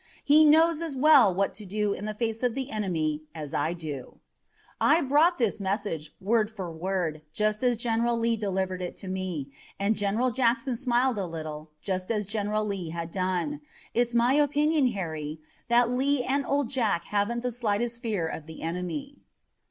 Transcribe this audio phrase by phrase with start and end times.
[0.23, 3.73] He knows as well what to do in the face of the enemy as I
[3.73, 4.17] do.'
[4.81, 9.51] I brought this message, word for word, just as General Lee delivered it to me,
[9.79, 13.61] and General Jackson smiled a little, just as General Lee had done.
[13.93, 18.63] It's my opinion, Harry, that Lee and Old Jack haven't the slightest fear of the
[18.63, 19.17] enemy."